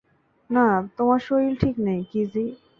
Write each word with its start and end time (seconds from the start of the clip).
না, 0.49 0.65
তোমার 0.97 1.19
শরীর 1.27 1.53
ঠিক 1.61 1.75
নেই, 1.87 2.01
কিজি! 2.11 2.45